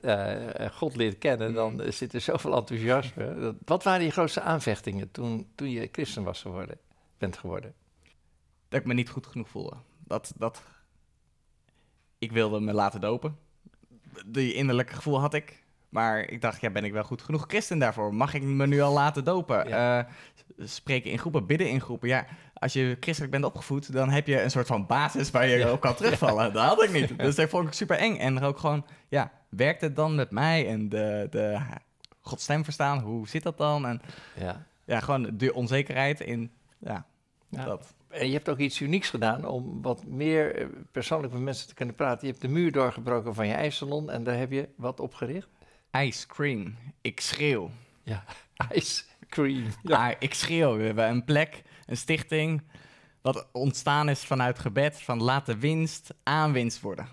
God 0.72 0.96
leert 0.96 1.18
kennen, 1.18 1.54
dan 1.54 1.74
mm. 1.74 1.92
zit 1.92 2.13
er 2.13 2.22
zoveel 2.22 2.56
enthousiasme. 2.56 3.56
wat 3.66 3.84
waren 3.84 4.06
je 4.06 4.12
grootste 4.12 4.42
aanvechtingen 4.42 5.12
toen, 5.12 5.48
toen 5.56 5.70
je 5.70 5.89
christen 5.92 6.24
was 6.24 6.42
geworden, 6.42 6.77
bent 7.18 7.38
geworden? 7.38 7.74
Dat 8.70 8.80
ik 8.80 8.86
me 8.86 8.94
niet 8.94 9.10
goed 9.10 9.27
genoeg 9.27 9.50
voelde. 9.50 9.75
Dat, 10.04 10.34
dat 10.38 10.63
ik 12.18 12.32
wilde 12.32 12.60
me 12.60 12.74
laten 12.74 13.01
dopen 13.01 13.38
die 14.25 14.54
innerlijke 14.54 14.94
gevoel 14.94 15.20
had 15.20 15.34
ik. 15.34 15.63
Maar 15.98 16.30
ik 16.30 16.42
dacht, 16.42 16.62
ja, 16.62 16.70
ben 16.70 16.84
ik 16.84 16.92
wel 16.92 17.04
goed 17.04 17.22
genoeg 17.22 17.46
christen 17.48 17.80
daarvoor? 17.80 18.13
Mag 18.13 18.34
ik 18.34 18.42
me 18.42 18.68
nu 18.68 18.82
al 18.82 18.94
laten 18.94 19.24
dopen? 19.24 19.68
Ja. 19.68 20.08
Uh, 20.58 20.68
spreken 20.68 21.12
in 21.12 21.18
groepen, 21.18 21.46
bidden 21.46 21.70
in 21.70 21.82
groepen. 21.82 22.08
Ja, 22.08 22.25
als 22.54 22.74
je 22.74 22.98
christelijk 23.00 23.32
bent 23.32 23.46
opgevoed, 23.46 23.92
dan 23.94 24.10
heb 24.10 24.27
je 24.27 24.42
een 24.42 24.51
soort 24.51 24.68
van 24.68 24.86
basis 24.86 25.32
waar 25.32 25.48
je 25.48 25.58
ja. 25.58 25.72
op 25.72 25.80
kan 25.80 25.96
terugvallen. 26.01 26.54
Dat 26.54 26.66
had 26.66 26.84
ik 26.84 26.92
niet. 26.92 27.18
Dus 27.25 27.36
dat 27.36 27.50
vond 27.50 27.68
ik 27.68 27.74
super 27.74 27.98
eng. 27.98 28.18
En 28.18 28.42
ook 28.42 28.58
gewoon, 28.58 28.86
ja, 29.08 29.32
werkt 29.50 29.82
het 29.82 29.96
dan 29.96 30.16
met 30.16 30.32
mij? 30.32 30.68
En 30.68 30.89
de, 30.89 31.27
de 31.30 31.60
Gods 32.22 32.44
stem 32.44 32.63
verstaan, 32.63 33.00
hoe 33.00 33.27
zit 33.27 33.44
dat 33.44 33.58
dan? 33.58 33.86
En 33.86 34.01
ja, 34.36 34.66
ja 34.86 35.00
gewoon 35.00 35.30
de 35.34 35.54
onzekerheid 35.54 36.20
in, 36.20 36.51
ja, 36.80 37.06
dat. 37.50 37.94
En 38.08 38.27
je 38.27 38.34
hebt 38.34 38.50
ook 38.50 38.58
iets 38.58 38.82
unieks 38.82 39.10
gedaan 39.10 39.46
om 39.46 39.82
wat 39.82 40.06
meer 40.06 40.56
eh, 40.56 40.68
persoonlijk 40.92 41.34
met 41.34 41.42
mensen 41.42 41.68
te 41.68 41.74
kunnen 41.74 41.96
praten. 41.96 42.27
Je 42.27 42.34
hebt 42.34 42.46
de 42.46 42.51
muur 42.51 42.72
doorgebroken 42.72 43.34
van 43.34 43.48
je 43.48 43.54
ijssalon 43.54 44.10
en 44.10 44.24
daar 44.24 44.38
heb 44.38 44.51
je 44.51 44.70
wat 44.75 45.00
op 45.00 45.13
gericht? 45.13 45.50
Ice 45.91 46.27
cream. 46.27 46.75
Ik 47.01 47.20
schreeuw. 47.20 47.72
Ja, 48.03 48.24
ice 48.74 49.03
cream. 49.29 49.65
Ja. 49.84 50.10
Ah, 50.10 50.15
ik 50.20 50.34
schreeuw. 50.34 50.77
We 50.77 50.84
hebben 50.84 51.08
een 51.08 51.25
plek, 51.25 51.63
een 51.86 51.98
stichting, 51.98 52.62
wat 53.22 53.48
ontstaan 53.51 54.10
is 54.10 54.24
vanuit 54.24 54.60
gebed 54.60 55.01
van 55.01 55.22
laat 55.24 55.46
de 55.46 55.58
winst 55.58 56.13
aanwinst 56.24 56.82
worden. 56.82 57.08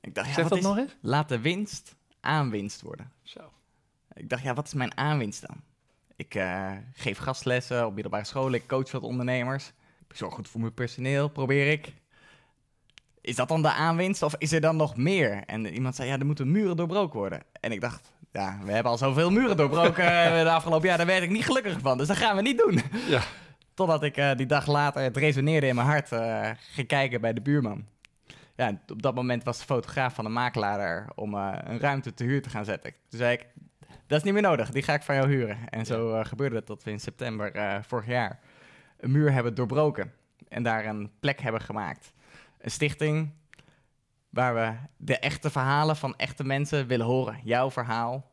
Ik 0.00 0.14
dacht, 0.14 0.28
ja, 0.28 0.34
zeg 0.34 0.48
dat 0.48 0.58
is, 0.58 0.64
nog 0.64 0.76
eens? 0.76 0.96
Laat 1.00 1.28
de 1.28 1.40
winst 1.40 1.94
aanwinst 2.20 2.80
worden. 2.80 3.12
Zo. 3.22 3.52
Ik 4.14 4.28
dacht, 4.28 4.42
ja, 4.42 4.54
wat 4.54 4.66
is 4.66 4.74
mijn 4.74 4.96
aanwinst 4.96 5.46
dan? 5.46 5.62
Ik 6.16 6.34
uh, 6.34 6.72
geef 6.92 7.18
gastlessen 7.18 7.86
op 7.86 7.94
middelbare 7.94 8.24
scholen, 8.24 8.60
ik 8.60 8.66
coach 8.66 8.90
wat 8.90 9.02
ondernemers 9.02 9.72
ik 10.10 10.16
zorg 10.16 10.34
goed 10.34 10.48
voor 10.48 10.60
mijn 10.60 10.74
personeel, 10.74 11.28
probeer 11.28 11.70
ik. 11.70 11.92
Is 13.20 13.36
dat 13.36 13.48
dan 13.48 13.62
de 13.62 13.72
aanwinst 13.72 14.22
of 14.22 14.34
is 14.38 14.52
er 14.52 14.60
dan 14.60 14.76
nog 14.76 14.96
meer? 14.96 15.42
En 15.46 15.66
iemand 15.66 15.94
zei, 15.94 16.08
ja, 16.08 16.18
er 16.18 16.26
moeten 16.26 16.50
muren 16.50 16.76
doorbroken 16.76 17.18
worden. 17.18 17.42
En 17.60 17.72
ik 17.72 17.80
dacht, 17.80 18.12
ja, 18.32 18.58
we 18.64 18.72
hebben 18.72 18.92
al 18.92 18.98
zoveel 18.98 19.30
muren 19.30 19.56
doorbroken 19.56 20.04
eh, 20.24 20.42
de 20.42 20.50
afgelopen 20.50 20.88
jaar, 20.88 20.96
daar 20.96 21.06
werd 21.06 21.22
ik 21.22 21.30
niet 21.30 21.44
gelukkiger 21.44 21.80
van. 21.80 21.98
Dus 21.98 22.06
dat 22.06 22.16
gaan 22.16 22.36
we 22.36 22.42
niet 22.42 22.58
doen. 22.58 22.80
Ja. 23.08 23.22
Totdat 23.74 24.02
ik 24.02 24.16
uh, 24.16 24.30
die 24.36 24.46
dag 24.46 24.66
later, 24.66 25.02
het 25.02 25.16
resoneerde 25.16 25.66
in 25.66 25.74
mijn 25.74 25.86
hart, 25.86 26.12
uh, 26.12 26.50
ging 26.72 26.86
kijken 26.86 27.20
bij 27.20 27.32
de 27.32 27.40
buurman. 27.40 27.84
ja, 28.56 28.80
op 28.92 29.02
dat 29.02 29.14
moment 29.14 29.44
was 29.44 29.58
de 29.58 29.64
fotograaf 29.64 30.14
van 30.14 30.24
de 30.24 30.30
makelaar 30.30 30.80
er 30.80 31.06
om 31.14 31.34
eh, 31.34 31.52
een 31.64 31.80
ruimte 31.80 32.14
te 32.14 32.24
huur 32.24 32.42
te 32.42 32.50
gaan 32.50 32.64
zetten. 32.64 32.92
Toen 33.08 33.18
zei 33.18 33.32
ik, 33.32 33.46
dat 34.10 34.18
is 34.18 34.24
niet 34.24 34.32
meer 34.32 34.42
nodig, 34.42 34.70
die 34.70 34.82
ga 34.82 34.94
ik 34.94 35.02
van 35.02 35.14
jou 35.14 35.28
huren. 35.28 35.68
En 35.68 35.86
zo 35.86 36.14
eh, 36.14 36.24
gebeurde 36.24 36.56
het 36.56 36.66
dat 36.66 36.82
we 36.82 36.90
in 36.90 37.00
september 37.00 37.52
eh, 37.52 37.82
vorig 37.82 38.06
jaar 38.06 38.38
een 38.96 39.10
muur 39.10 39.32
hebben 39.32 39.54
doorbroken 39.54 40.12
en 40.48 40.62
daar 40.62 40.84
een 40.84 41.10
plek 41.20 41.40
hebben 41.40 41.60
gemaakt. 41.60 42.12
Een 42.60 42.70
stichting 42.70 43.32
waar 44.28 44.54
we 44.54 44.88
de 44.96 45.18
echte 45.18 45.50
verhalen 45.50 45.96
van 45.96 46.16
echte 46.16 46.44
mensen 46.44 46.86
willen 46.86 47.06
horen. 47.06 47.40
Jouw 47.44 47.70
verhaal, 47.70 48.30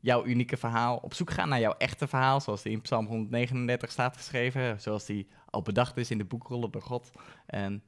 jouw 0.00 0.24
unieke 0.24 0.56
verhaal. 0.56 0.96
Op 0.96 1.14
zoek 1.14 1.30
gaan 1.30 1.48
naar 1.48 1.60
jouw 1.60 1.74
echte 1.78 2.08
verhaal, 2.08 2.40
zoals 2.40 2.62
die 2.62 2.72
in 2.72 2.80
Psalm 2.80 3.06
139 3.06 3.90
staat 3.90 4.16
geschreven, 4.16 4.80
zoals 4.80 5.06
die 5.06 5.28
al 5.50 5.62
bedacht 5.62 5.96
is 5.96 6.10
in 6.10 6.18
de 6.18 6.24
boekrollen 6.24 6.70
door 6.70 6.82
God. 6.82 7.10
En 7.46 7.82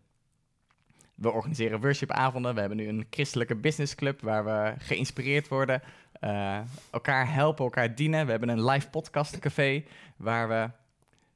we 1.14 1.30
organiseren 1.30 1.80
worshipavonden. 1.80 2.54
We 2.54 2.60
hebben 2.60 2.78
nu 2.78 2.88
een 2.88 3.06
christelijke 3.10 3.54
businessclub 3.54 4.20
waar 4.20 4.44
we 4.44 4.74
geïnspireerd 4.78 5.48
worden, 5.48 5.82
uh, 6.20 6.58
elkaar 6.90 7.32
helpen, 7.32 7.64
elkaar 7.64 7.94
dienen. 7.94 8.24
We 8.24 8.30
hebben 8.30 8.48
een 8.48 8.64
live 8.64 8.88
podcastcafé 8.88 9.84
waar 10.16 10.48
we 10.48 10.70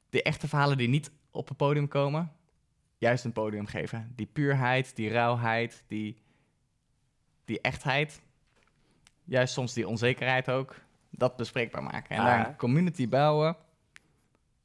de 0.09 0.23
echte 0.23 0.47
verhalen 0.47 0.77
die 0.77 0.87
niet 0.87 1.11
op 1.31 1.47
het 1.47 1.57
podium 1.57 1.87
komen, 1.87 2.31
juist 2.97 3.25
een 3.25 3.31
podium 3.31 3.65
geven. 3.65 4.11
Die 4.15 4.25
puurheid, 4.25 4.95
die 4.95 5.09
rauwheid, 5.09 5.83
die, 5.87 6.17
die 7.45 7.61
echtheid. 7.61 8.21
Juist 9.23 9.53
soms 9.53 9.73
die 9.73 9.87
onzekerheid 9.87 10.49
ook. 10.49 10.75
Dat 11.09 11.35
bespreekbaar 11.35 11.83
maken. 11.83 12.09
En 12.15 12.19
Ah. 12.19 12.25
daar 12.25 12.47
een 12.47 12.55
community 12.55 13.09
bouwen 13.09 13.55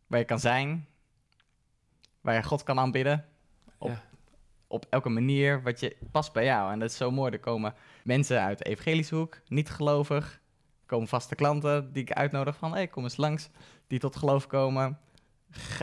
waar 0.07 0.19
je 0.19 0.25
kan 0.25 0.41
zijn, 0.41 0.87
waar 2.21 2.35
je 2.35 2.43
God 2.43 2.63
kan 2.63 2.79
aanbidden. 2.79 3.25
Op, 3.79 3.89
Ja. 3.89 4.03
op 4.67 4.87
elke 4.91 5.09
manier 5.09 5.63
wat 5.63 5.81
je 5.81 5.97
past 6.11 6.33
bij 6.33 6.45
jou. 6.45 6.73
En 6.73 6.79
dat 6.79 6.91
is 6.91 6.97
zo 6.97 7.11
mooi. 7.11 7.33
Er 7.33 7.39
komen 7.41 7.75
mensen 8.05 8.41
uit 8.41 8.59
de 8.59 8.65
evangelische 8.65 9.15
hoek, 9.15 9.41
niet 9.49 9.71
gelovig. 9.71 10.33
Er 10.81 10.87
komen 10.87 11.09
vaste 11.09 11.35
klanten 11.35 11.93
die 11.93 12.03
ik 12.03 12.13
uitnodig 12.13 12.57
van, 12.57 12.73
hey, 12.73 12.89
kom 12.89 13.03
eens 13.03 13.17
langs. 13.17 13.49
Die 13.87 13.99
tot 13.99 14.17
geloof 14.17 14.47
komen. 14.47 14.99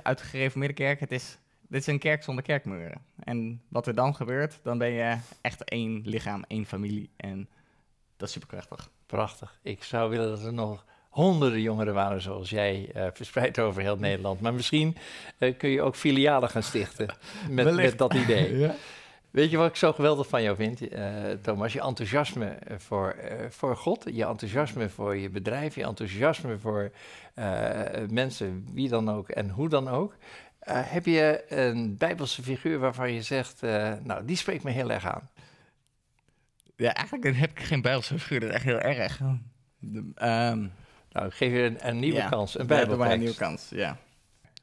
Uit 0.03 0.17
de 0.17 0.23
gereformeerde 0.23 0.73
kerk. 0.75 0.99
Het 0.99 1.11
is, 1.11 1.37
dit 1.67 1.81
is 1.81 1.87
een 1.87 1.99
kerk 1.99 2.23
zonder 2.23 2.43
kerkmuren. 2.43 3.01
En 3.23 3.61
wat 3.67 3.87
er 3.87 3.95
dan 3.95 4.15
gebeurt, 4.15 4.59
dan 4.63 4.77
ben 4.77 4.91
je 4.91 5.17
echt 5.41 5.63
één 5.63 6.01
lichaam, 6.05 6.43
één 6.47 6.65
familie. 6.65 7.09
En 7.17 7.49
dat 8.17 8.27
is 8.27 8.33
superkrachtig. 8.33 8.89
Prachtig. 9.05 9.59
Ik 9.61 9.83
zou 9.83 10.09
willen 10.09 10.29
dat 10.29 10.43
er 10.43 10.53
nog 10.53 10.85
honderden 11.17 11.61
jongeren 11.61 11.93
waren 11.93 12.21
zoals 12.21 12.49
jij, 12.49 12.89
eh, 12.93 13.07
verspreid 13.13 13.59
over 13.59 13.81
heel 13.81 13.97
Nederland. 13.97 14.41
Maar 14.41 14.53
misschien 14.53 14.97
eh, 15.37 15.57
kun 15.57 15.69
je 15.69 15.81
ook 15.81 15.95
filialen 15.95 16.49
gaan 16.49 16.63
stichten 16.63 17.07
met, 17.49 17.75
met 17.75 17.97
dat 17.97 18.13
idee. 18.13 18.57
Ja. 18.57 18.75
Weet 19.31 19.51
je 19.51 19.57
wat 19.57 19.69
ik 19.69 19.75
zo 19.75 19.93
geweldig 19.93 20.27
van 20.27 20.43
jou 20.43 20.55
vind, 20.55 20.87
eh, 20.89 21.03
Thomas? 21.41 21.73
Je 21.73 21.81
enthousiasme 21.81 22.57
voor, 22.77 23.15
voor 23.49 23.75
God, 23.75 24.03
je 24.13 24.25
enthousiasme 24.25 24.89
voor 24.89 25.17
je 25.17 25.29
bedrijf, 25.29 25.75
je 25.75 25.83
enthousiasme 25.83 26.57
voor 26.57 26.91
mensen, 28.09 28.67
wie 28.73 28.89
dan 28.89 29.11
ook 29.11 29.29
en 29.29 29.49
hoe 29.49 29.69
dan 29.69 29.87
ook. 29.87 30.15
Eh, 30.67 30.81
heb 30.83 31.05
je 31.05 31.45
een 31.49 31.97
bijbelse 31.97 32.43
figuur 32.43 32.79
waarvan 32.79 33.13
je 33.13 33.21
zegt, 33.21 33.63
eh, 33.63 33.93
nou, 34.03 34.25
die 34.25 34.35
spreekt 34.35 34.63
me 34.63 34.71
heel 34.71 34.91
erg 34.91 35.05
aan? 35.05 35.29
Ja, 36.75 36.93
eigenlijk 36.93 37.37
heb 37.37 37.49
ik 37.51 37.59
geen 37.59 37.81
bijbelse 37.81 38.19
figuur. 38.19 38.39
Dat 38.39 38.49
is 38.49 38.55
echt 38.55 38.63
heel 38.63 38.79
erg. 38.79 39.21
De, 39.79 40.11
ehm, 40.15 40.67
Nou, 41.11 41.27
ik 41.27 41.33
geef 41.33 41.51
je 41.51 41.61
een, 41.61 41.87
een 41.87 41.99
nieuwe 41.99 42.17
ja, 42.17 42.29
kans, 42.29 42.59
een 42.59 42.67
doe 42.67 42.95
maar 42.95 43.11
een 43.11 43.19
nieuwe 43.19 43.35
kans, 43.35 43.69
ja. 43.69 43.97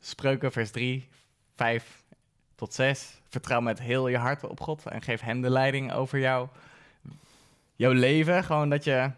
Spreuken, 0.01 0.53
vers 0.53 0.71
3, 0.71 1.09
5 1.55 2.05
tot 2.55 2.75
6. 2.75 3.21
Vertrouw 3.29 3.61
met 3.61 3.79
heel 3.81 4.09
je 4.09 4.19
hart 4.19 4.45
op 4.45 4.61
God 4.61 4.87
en 4.87 5.03
geef 5.03 5.21
hem 5.21 5.41
de 5.41 5.51
leiding 5.51 5.93
over 5.93 6.19
jou. 6.19 6.49
Jouw 7.77 7.93
leven, 7.93 8.45
gewoon 8.45 8.69
dat 8.69 8.85
je 8.85 9.11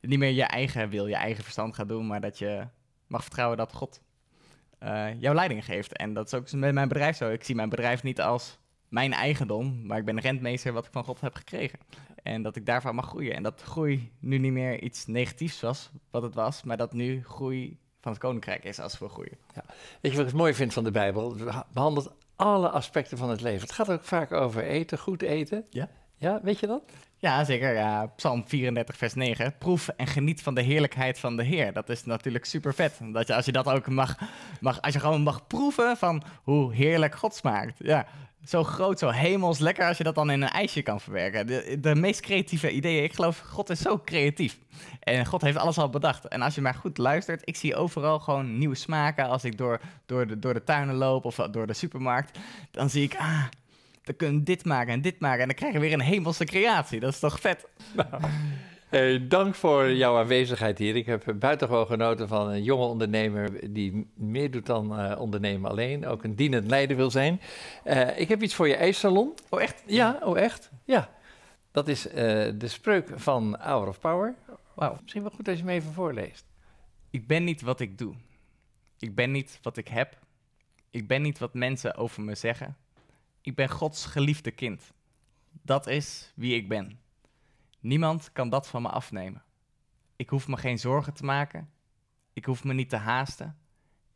niet 0.00 0.18
meer 0.18 0.30
je 0.30 0.42
eigen 0.42 0.88
wil, 0.88 1.06
je 1.06 1.14
eigen 1.14 1.42
verstand 1.44 1.74
gaat 1.74 1.88
doen, 1.88 2.06
maar 2.06 2.20
dat 2.20 2.38
je 2.38 2.66
mag 3.06 3.22
vertrouwen 3.22 3.56
dat 3.56 3.72
God 3.72 4.00
eh, 4.82 5.20
jouw 5.20 5.34
leiding 5.34 5.64
geeft. 5.64 5.96
En 5.96 6.14
dat 6.14 6.26
is 6.26 6.34
ook 6.34 6.52
met 6.52 6.74
mijn 6.74 6.88
bedrijf 6.88 7.16
zo. 7.16 7.30
Ik 7.30 7.44
zie 7.44 7.54
mijn 7.54 7.68
bedrijf 7.68 8.02
niet 8.02 8.20
als 8.20 8.58
mijn 8.88 9.12
eigendom, 9.12 9.86
maar 9.86 9.98
ik 9.98 10.04
ben 10.04 10.20
rentmeester 10.20 10.72
wat 10.72 10.86
ik 10.86 10.92
van 10.92 11.04
God 11.04 11.20
heb 11.20 11.34
gekregen. 11.34 11.78
En 12.22 12.42
dat 12.42 12.56
ik 12.56 12.66
daarvan 12.66 12.94
mag 12.94 13.06
groeien. 13.06 13.34
En 13.34 13.42
dat 13.42 13.62
groei 13.62 14.12
nu 14.18 14.38
niet 14.38 14.52
meer 14.52 14.82
iets 14.82 15.06
negatiefs 15.06 15.60
was, 15.60 15.90
wat 16.10 16.22
het 16.22 16.34
was, 16.34 16.62
maar 16.62 16.76
dat 16.76 16.92
nu 16.92 17.22
groei 17.24 17.78
van 18.00 18.12
het 18.12 18.20
koninkrijk 18.20 18.64
is 18.64 18.78
als 18.78 18.98
we 18.98 19.08
groeien. 19.08 19.38
Weet 20.00 20.12
je 20.12 20.18
wat 20.18 20.28
ik 20.28 20.34
mooi 20.34 20.54
vind 20.54 20.72
van 20.72 20.84
de 20.84 20.90
Bijbel? 20.90 21.28
Het 21.34 21.44
beha- 21.44 21.66
behandelt 21.72 22.12
alle 22.36 22.68
aspecten 22.68 23.18
van 23.18 23.30
het 23.30 23.40
leven. 23.40 23.60
Het 23.60 23.72
gaat 23.72 23.90
ook 23.90 24.04
vaak 24.04 24.32
over 24.32 24.62
eten, 24.64 24.98
goed 24.98 25.22
eten. 25.22 25.64
Ja. 25.70 25.88
Ja, 26.22 26.40
weet 26.42 26.60
je 26.60 26.66
dat? 26.66 26.82
Ja, 27.16 27.44
zeker. 27.44 27.74
Ja, 27.74 28.06
Psalm 28.06 28.44
34, 28.46 28.96
vers 28.96 29.14
9. 29.14 29.54
Proef 29.58 29.88
en 29.88 30.06
geniet 30.06 30.42
van 30.42 30.54
de 30.54 30.62
heerlijkheid 30.62 31.18
van 31.18 31.36
de 31.36 31.42
Heer. 31.42 31.72
Dat 31.72 31.88
is 31.88 32.04
natuurlijk 32.04 32.44
super 32.44 32.74
vet. 32.74 32.98
Dat 33.12 33.26
je, 33.26 33.34
als 33.34 33.44
je 33.44 33.52
dat 33.52 33.66
ook 33.66 33.88
mag, 33.88 34.16
mag, 34.60 34.80
als 34.80 34.92
je 34.92 35.00
gewoon 35.00 35.22
mag 35.22 35.46
proeven 35.46 35.96
van 35.96 36.22
hoe 36.42 36.74
heerlijk 36.74 37.14
God 37.14 37.34
smaakt. 37.34 37.74
Ja, 37.78 38.06
zo 38.44 38.64
groot, 38.64 38.98
zo 38.98 39.08
hemels 39.08 39.58
lekker 39.58 39.86
als 39.86 39.98
je 39.98 40.04
dat 40.04 40.14
dan 40.14 40.30
in 40.30 40.42
een 40.42 40.48
ijsje 40.48 40.82
kan 40.82 41.00
verwerken. 41.00 41.46
De, 41.46 41.76
de 41.80 41.94
meest 41.94 42.20
creatieve 42.20 42.70
ideeën. 42.70 43.04
Ik 43.04 43.12
geloof, 43.12 43.38
God 43.38 43.70
is 43.70 43.80
zo 43.80 43.98
creatief. 44.04 44.58
En 45.00 45.26
God 45.26 45.42
heeft 45.42 45.56
alles 45.56 45.78
al 45.78 45.90
bedacht. 45.90 46.28
En 46.28 46.42
als 46.42 46.54
je 46.54 46.60
maar 46.60 46.74
goed 46.74 46.98
luistert, 46.98 47.42
ik 47.44 47.56
zie 47.56 47.76
overal 47.76 48.18
gewoon 48.18 48.58
nieuwe 48.58 48.74
smaken. 48.74 49.28
Als 49.28 49.44
ik 49.44 49.58
door, 49.58 49.80
door, 50.06 50.26
de, 50.26 50.38
door 50.38 50.54
de 50.54 50.64
tuinen 50.64 50.94
loop 50.94 51.24
of 51.24 51.36
door 51.36 51.66
de 51.66 51.74
supermarkt, 51.74 52.38
dan 52.70 52.90
zie 52.90 53.02
ik, 53.02 53.14
ah, 53.14 53.44
dan 54.02 54.16
kunnen 54.16 54.38
we 54.38 54.42
dit 54.42 54.64
maken 54.64 54.92
en 54.92 55.00
dit 55.00 55.20
maken. 55.20 55.40
En 55.40 55.46
dan 55.46 55.56
krijg 55.56 55.72
je 55.72 55.80
weer 55.80 55.92
een 55.92 56.00
hemelse 56.00 56.44
creatie. 56.44 57.00
Dat 57.00 57.12
is 57.12 57.18
toch 57.18 57.40
vet? 57.40 57.66
Hey, 58.92 59.26
dank 59.28 59.54
voor 59.54 59.92
jouw 59.92 60.16
aanwezigheid 60.16 60.78
hier. 60.78 60.96
Ik 60.96 61.06
heb 61.06 61.34
buitengewoon 61.38 61.86
genoten 61.86 62.28
van 62.28 62.48
een 62.48 62.62
jonge 62.62 62.84
ondernemer 62.84 63.72
die 63.72 64.10
meer 64.14 64.50
doet 64.50 64.66
dan 64.66 64.98
eh, 64.98 65.20
ondernemen 65.20 65.70
alleen. 65.70 66.06
Ook 66.06 66.24
een 66.24 66.34
dienend 66.34 66.70
leider 66.70 66.96
wil 66.96 67.10
zijn. 67.10 67.40
Eh, 67.84 68.20
ik 68.20 68.28
heb 68.28 68.42
iets 68.42 68.54
voor 68.54 68.68
je 68.68 68.76
ijssalon. 68.76 69.34
Oh, 69.48 69.62
echt? 69.62 69.82
Ja, 69.86 70.20
oh 70.22 70.38
echt? 70.38 70.70
Ja. 70.84 71.10
Dat 71.70 71.88
is 71.88 72.08
eh, 72.08 72.14
de 72.54 72.68
spreuk 72.68 73.10
van 73.14 73.56
Hour 73.60 73.88
of 73.88 74.00
Power. 74.00 74.34
Wauw. 74.74 74.96
Misschien 75.00 75.22
wel 75.22 75.32
goed 75.34 75.48
als 75.48 75.58
je 75.58 75.64
hem 75.64 75.72
even 75.72 75.92
voorleest. 75.92 76.44
Ik 77.10 77.26
ben 77.26 77.44
niet 77.44 77.62
wat 77.62 77.80
ik 77.80 77.98
doe. 77.98 78.14
Ik 78.98 79.14
ben 79.14 79.30
niet 79.30 79.58
wat 79.62 79.76
ik 79.76 79.88
heb. 79.88 80.18
Ik 80.90 81.06
ben 81.06 81.22
niet 81.22 81.38
wat 81.38 81.54
mensen 81.54 81.96
over 81.96 82.22
me 82.22 82.34
zeggen. 82.34 82.76
Ik 83.42 83.54
ben 83.54 83.68
Gods 83.70 84.06
geliefde 84.06 84.50
kind. 84.50 84.92
Dat 85.62 85.86
is 85.86 86.32
wie 86.34 86.54
ik 86.56 86.68
ben. 86.68 86.98
Niemand 87.80 88.30
kan 88.32 88.48
dat 88.48 88.66
van 88.68 88.82
me 88.82 88.88
afnemen. 88.88 89.42
Ik 90.16 90.28
hoef 90.28 90.48
me 90.48 90.56
geen 90.56 90.78
zorgen 90.78 91.12
te 91.14 91.24
maken. 91.24 91.70
Ik 92.32 92.44
hoef 92.44 92.64
me 92.64 92.74
niet 92.74 92.88
te 92.88 92.96
haasten. 92.96 93.56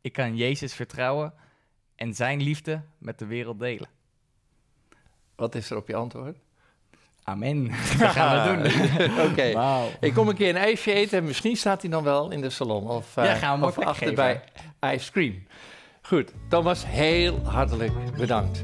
Ik 0.01 0.13
kan 0.13 0.35
Jezus 0.35 0.73
vertrouwen 0.73 1.33
en 1.95 2.13
zijn 2.13 2.41
liefde 2.41 2.81
met 2.97 3.19
de 3.19 3.25
wereld 3.25 3.59
delen. 3.59 3.89
Wat 5.35 5.55
is 5.55 5.69
er 5.69 5.77
op 5.77 5.87
je 5.87 5.95
antwoord? 5.95 6.37
Amen. 7.23 7.63
Dat 7.99 8.11
gaan 8.11 8.61
we 8.61 8.69
doen. 8.69 9.25
Oké. 9.29 9.53
Ik 9.99 10.13
kom 10.13 10.27
een 10.27 10.35
keer 10.35 10.49
een 10.49 10.55
ijsje 10.55 10.93
eten 10.93 11.17
en 11.17 11.23
misschien 11.23 11.55
staat 11.57 11.81
hij 11.81 11.89
dan 11.91 12.03
wel 12.03 12.31
in 12.31 12.41
de 12.41 12.49
salon. 12.49 12.87
Of, 12.89 13.17
eh, 13.17 13.25
Ja, 13.25 13.35
gaan 13.35 13.59
we 13.59 13.65
of 13.65 13.77
achter 13.79 14.07
geven. 14.07 14.15
bij 14.79 14.93
Ice 14.95 15.11
Cream. 15.11 15.43
Goed, 16.01 16.33
Thomas, 16.49 16.85
heel 16.85 17.45
hartelijk 17.45 18.15
bedankt. 18.17 18.63